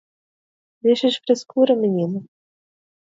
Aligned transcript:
Deixa 0.83 1.07
de 1.13 1.19
frescura 1.25 1.79
menino 1.83 2.19